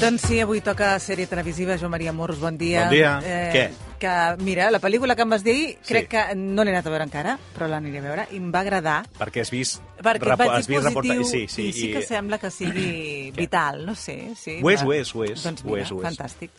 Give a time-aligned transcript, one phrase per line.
[0.00, 1.74] Doncs sí, avui toca sèrie televisiva.
[1.76, 2.86] Joan Maria Morros, bon dia.
[2.86, 3.10] Bon dia.
[3.52, 3.64] Què?
[4.00, 5.92] Que, mira, la pel·lícula que em vas dir, Sí.
[5.92, 8.60] crec que no l'he anat a veure encara, però l'aniré a veure, i em va
[8.60, 9.02] agradar.
[9.18, 9.82] Perquè has vist...
[10.00, 13.30] Perquè vaig has dir vist positiu, reportatge- Sí, sí, i sí que sembla que sigui
[13.36, 14.32] vital, no sé.
[14.40, 16.08] Sí, Ho és, ho és, ho és, Doncs ho mira, és, ho és.
[16.08, 16.50] fantàstic.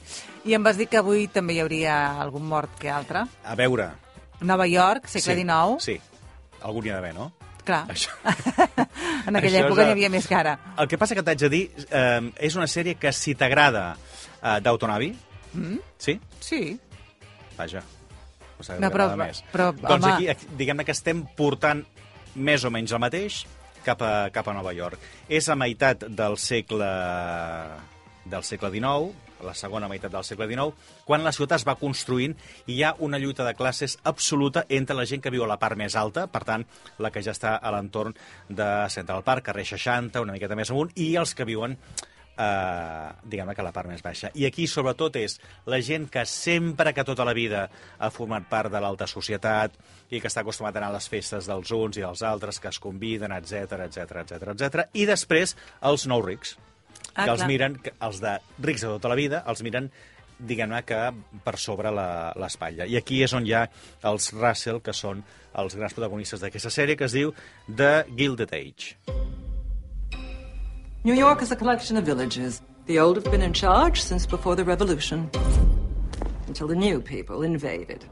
[0.45, 3.25] I em vas dir que avui també hi hauria algun mort que altre.
[3.43, 3.89] A veure...
[4.41, 5.81] Nova York, segle sí, XIX.
[5.83, 5.99] Sí,
[6.61, 7.31] algun hi ha d'haver, no?
[7.71, 8.11] Clar, Això.
[9.27, 10.57] en aquella Això època n'hi havia més cara.
[10.77, 14.59] El que passa que t'haig de dir, eh, és una sèrie que si t'agrada eh,
[14.61, 15.13] d'Autonavi,
[15.51, 15.79] Mm?
[15.99, 16.13] sí?
[16.39, 16.61] Sí.
[17.57, 17.81] Vaja.
[17.81, 19.41] No, sé, No, però- més.
[19.51, 21.81] però, doncs home- aquí, diguem-ne que estem portant
[22.35, 23.41] més o menys el mateix
[23.83, 24.99] cap a, cap a Nova York.
[25.27, 26.87] És a meitat del segle
[28.31, 29.11] del segle XIX,
[29.45, 32.35] la segona meitat del segle XIX, quan la ciutat es va construint
[32.67, 35.59] i hi ha una lluita de classes absoluta entre la gent que viu a la
[35.61, 36.65] part més alta, per tant,
[36.99, 38.15] la que ja està a l'entorn
[38.49, 41.77] de Central Park, carrer 60, una miqueta més amunt, i els que viuen
[42.37, 44.31] eh, diguem-ne que la part més baixa.
[44.37, 45.37] I aquí, sobretot, és
[45.69, 47.67] la gent que sempre, que tota la vida
[47.99, 49.77] ha format part de l'alta societat
[50.09, 52.71] i que està acostumat a anar a les festes dels uns i dels altres, que
[52.71, 54.85] es conviden, etc etc etc etc.
[54.93, 55.55] I després,
[55.91, 56.57] els nous rics,
[57.15, 57.47] Ah, que els clar.
[57.47, 59.91] miren, que els de rics de tota la vida, els miren
[60.39, 60.99] diguem-ne que
[61.43, 62.85] per sobre la- l'espatlla.
[62.87, 63.69] I aquí és on hi ha
[64.03, 67.33] els Russell, que són els grans protagonistes d'aquesta sèrie, que es diu
[67.67, 68.95] The Gilded Age.
[71.03, 72.61] New York is a collection of villages.
[72.87, 75.29] The old have been in charge since before the Revolution,
[76.47, 78.05] until the new people invaded.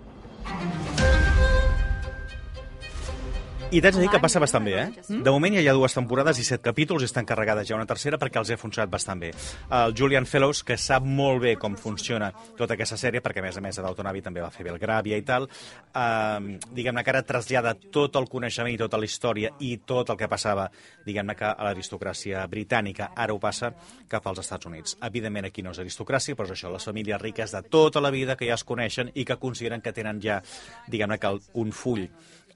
[3.72, 5.04] I t'haig de dir que passa bastant bé, eh?
[5.22, 7.86] De moment ja hi ha dues temporades i set capítols i estan carregades ja una
[7.86, 9.30] tercera perquè els ha funcionat bastant bé.
[9.78, 13.60] El Julian Fellows, que sap molt bé com funciona tota aquesta sèrie, perquè a més
[13.60, 17.76] a més a Dautonavi també va fer Belgràvia i tal, eh, diguem-ne que ara trasllada
[17.94, 20.66] tot el coneixement i tota la història i tot el que passava,
[21.06, 23.70] diguem-ne que a l'aristocràcia britànica, ara ho passa
[24.10, 24.98] cap als Estats Units.
[25.12, 28.36] Evidentment aquí no és aristocràcia, però és això, les famílies riques de tota la vida
[28.36, 30.42] que ja es coneixen i que consideren que tenen ja,
[30.88, 32.08] diguem-ne que el- un full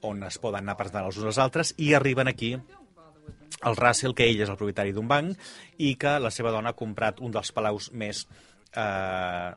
[0.04, 2.54] on es poden anar presentant els uns als altres i arriben aquí
[3.64, 5.38] el Russell, que ell és el propietari d'un banc
[5.80, 8.24] i que la seva dona ha comprat un dels palaus més
[8.76, 9.50] eh,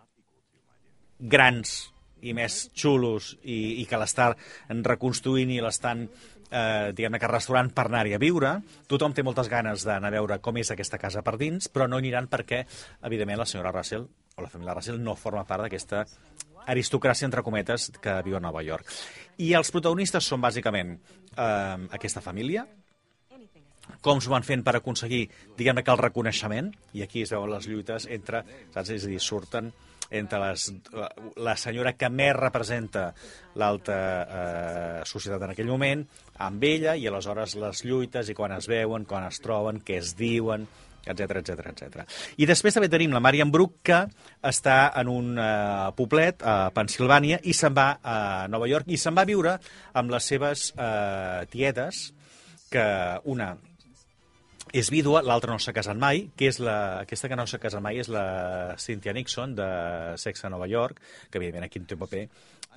[1.20, 1.78] grans
[2.22, 4.32] i més xulos i, i que l'està
[4.70, 6.08] reconstruint i l'estan
[6.52, 8.54] eh, diguem-ne que restaurant per anar-hi a viure.
[8.88, 12.00] Tothom té moltes ganes d'anar a veure com és aquesta casa per dins, però no
[12.02, 12.64] aniran perquè,
[13.04, 16.06] evidentment, la senyora Russell o la família Russell no forma part d'aquesta
[16.68, 18.92] aristocràcia, entre cometes, que viu a Nova York.
[19.42, 22.66] I els protagonistes són bàsicament eh, aquesta família,
[24.04, 25.26] com s'ho van fent per aconseguir,
[25.58, 28.92] diguem-ne que el reconeixement, i aquí es veuen les lluites entre, saps?
[28.96, 29.72] És a dir, surten
[30.10, 31.08] entre les, la,
[31.44, 33.10] la senyora que més representa
[33.60, 36.06] l'alta eh, societat en aquell moment,
[36.44, 40.14] amb ella, i aleshores les lluites, i quan es veuen, quan es troben, què es
[40.20, 40.68] diuen,
[41.08, 42.04] etc etc etc.
[42.38, 44.02] I després també tenim la Marian Brook, que
[44.48, 45.48] està en un eh,
[45.98, 48.20] poblet a Pensilvània i se'n va a
[48.52, 49.56] Nova York i se'n va a viure
[49.98, 52.10] amb les seves eh, tietes,
[52.72, 52.86] que
[53.26, 53.54] una
[54.76, 57.82] és vídua, l'altra no s'ha casat mai, que és la, aquesta que no s'ha casat
[57.82, 59.68] mai és la Cynthia Nixon, de
[60.20, 61.00] Sex a Nova York,
[61.32, 62.28] que evidentment aquí té un paper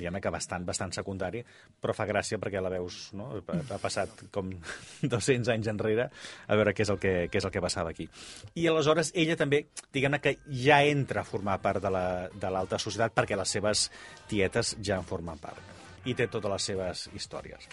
[0.01, 1.43] diguem que bastant, bastant secundari,
[1.83, 3.27] però fa gràcia perquè la veus, no?
[3.45, 4.49] Ha passat com
[5.03, 6.07] 200 anys enrere
[6.47, 8.07] a veure què és el que, què és el que passava aquí.
[8.55, 12.79] I aleshores ella també, diguem-ne que ja entra a formar part de la- de l'alta
[12.79, 13.91] la, societat perquè les seves
[14.31, 15.61] tietes ja en formen part.
[16.09, 17.69] I té totes les seves històries.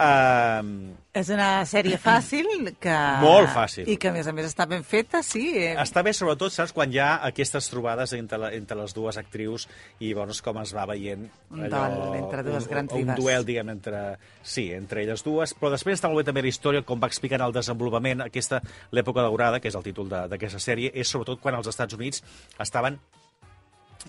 [0.00, 2.94] Um, És una sèrie fàcil que...
[3.20, 3.84] Molt fàcil.
[3.92, 5.42] I que, a més a més, està ben feta, sí.
[5.60, 9.20] eh, Està bé, sobretot, saps, quan hi ha aquestes trobades entre, la, entre les dues
[9.20, 9.68] actrius
[10.00, 13.20] i veus com es va veient Un duel entre dues grans un, un divas.
[13.20, 14.02] duel, diguem, entre,
[14.42, 17.44] sí, entre elles dues, però després està molt bé també la història, com va explicant
[17.44, 18.62] el desenvolupament, aquesta,
[18.96, 22.24] l'època daurada, que és el títol d'aquesta sèrie, és sobretot quan els Estats Units
[22.58, 22.98] estaven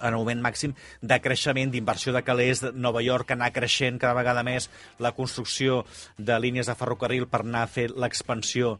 [0.02, 4.44] en un moment màxim de creixement, d'inversió de calés, Nova York anar creixent cada vegada
[4.44, 4.70] més,
[5.00, 5.84] la construcció
[6.18, 8.78] de línies de ferrocarril per anar a fer l'expansió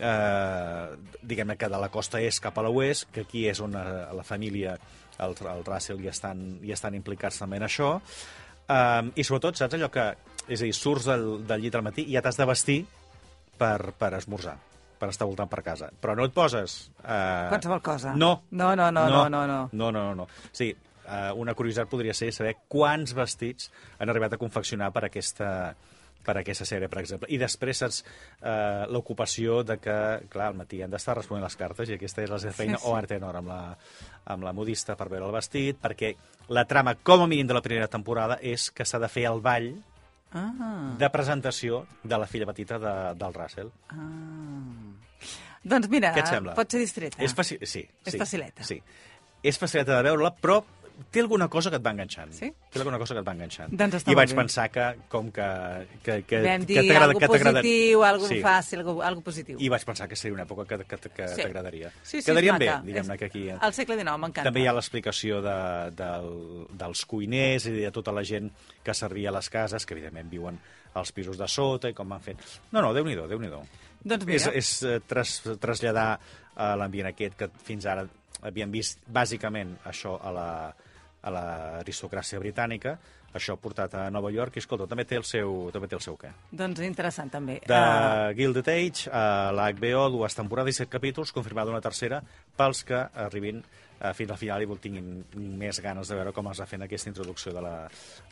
[0.00, 3.86] eh, diguem-ne que de la costa est cap a l'oest, que aquí és on eh,
[4.16, 4.76] la família,
[5.22, 7.94] el, el Russell, hi estan, hi estan implicats també en això,
[8.68, 10.10] um, i sobretot, saps allò que,
[10.46, 12.80] és a dir, surts del, del llit al matí i ja t'has de vestir
[13.58, 14.58] per, per esmorzar
[14.98, 15.90] per estar voltant per casa.
[16.00, 16.78] Però no et poses...
[17.02, 17.48] Eh...
[17.52, 18.14] Qualsevol cosa.
[18.16, 18.42] No.
[18.50, 19.60] No, no, no, no, no, no.
[19.72, 20.14] No, no, no.
[20.22, 20.28] no.
[20.52, 25.50] Sí, eh, una curiositat podria ser saber quants vestits han arribat a confeccionar per aquesta
[26.26, 27.28] per aquesta sèrie, per exemple.
[27.30, 29.94] I després saps eh, l'ocupació de que,
[30.32, 32.82] clar, al matí han d'estar responent les cartes i aquesta és la seva feina, Sí,
[32.82, 32.90] sí.
[32.90, 33.60] o ara tenen hora amb la,
[34.34, 36.16] amb la modista per veure el vestit, perquè
[36.50, 39.38] la trama, com a mínim de la primera temporada, és que s'ha de fer el
[39.44, 39.70] ball
[40.32, 43.70] Ah, de presentació de la filla petita de, del Russell.
[43.88, 43.98] ah.
[45.66, 46.12] Doncs mira,
[46.54, 47.18] pot ser distreta.
[47.24, 47.56] És faci...
[47.66, 48.18] Sí, És sí.
[48.20, 48.62] facileta.
[48.62, 48.76] Sí.
[49.42, 50.60] És facileta de veure-la, però
[51.12, 52.32] té alguna cosa que et va enganxant.
[52.32, 52.48] Sí?
[52.72, 53.72] Té alguna cosa que et va enganxant.
[53.76, 54.36] Doncs I vaig bé.
[54.38, 55.46] pensar que, com que,
[56.02, 58.38] que, que, Vam que dir t'agrada- algo que positiu, algo sí.
[58.42, 59.58] fàcil, algo, algo positiu.
[59.60, 61.42] I vaig pensar que seria una època que, que, que Sí.
[61.42, 61.90] t'agradaria.
[62.02, 63.44] Sí, sí, Quedarien és bé, diguem-ne, És- que aquí...
[63.50, 64.44] Al segle XIX m'encanta.
[64.48, 65.56] També hi ha l'explicació de,
[65.96, 66.30] del,
[66.72, 68.50] dels cuiners i de tota la gent
[68.82, 70.58] que servia a les cases, que evidentment viuen
[70.96, 72.38] als pisos de sota i com van fent...
[72.72, 73.66] No, no, Déu-n'hi-do, déu nhi déu
[74.06, 74.52] Doncs és, mira.
[74.56, 76.18] és eh, tras, traslladar
[76.56, 78.06] a l'ambient aquest que fins ara
[78.42, 80.48] havíem vist bàsicament això a la
[81.26, 82.92] a l'aristocràcia britànica,
[83.36, 86.14] això portat a Nova York, i escolta, també té el seu, també té el seu
[86.20, 86.30] què.
[86.54, 87.58] Doncs interessant, també.
[87.66, 92.22] De Ah, Gilded Age, a la HBO, dues temporades i set capítols, confirmada una tercera,
[92.56, 93.64] pels que arribin
[94.00, 95.24] eh, fins al final i vol- tinguin
[95.58, 97.74] més ganes de veure com es va fent aquesta introducció de, la,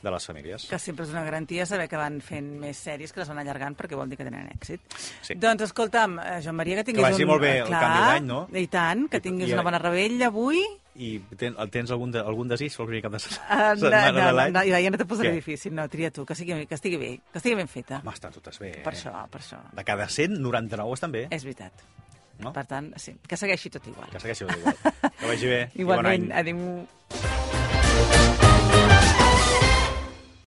[0.03, 0.67] de les famílies.
[0.71, 3.77] que sempre és una garantia saber que van fent més sèries que les van allargant
[3.77, 4.81] perquè vol dir que tenen èxit.
[5.23, 5.35] Sí.
[5.41, 7.31] Doncs escolta'm, eh, Joan Maria, que tinguis vagi un...
[7.35, 8.41] molt bé el Clar, canvi d'any, no?
[8.53, 10.63] I tant, que tinguis i- una bona rebella avui.
[10.95, 14.13] I ten, tens algun, de, algun desig pel primer cap de Uh, setmana, no, no,
[14.15, 14.53] de no, l'any?
[14.55, 15.41] no, ja no te posaré Què?
[15.41, 17.99] difícil, no, tria tu, que, sigui, que estigui bé, que estigui ben feta.
[18.05, 18.71] Home, estan totes bé.
[18.85, 18.97] Per eh?
[18.97, 19.59] això, per això.
[19.75, 21.25] De cada 100, 99 estan bé.
[21.35, 21.73] És veritat.
[22.43, 22.51] No?
[22.53, 24.09] Per tant, sí, que segueixi tot igual.
[24.11, 24.75] Que segueixi igual.
[25.21, 25.61] Que vagi bé.
[25.79, 26.41] i bon Igualment, any.
[26.43, 26.59] adéu.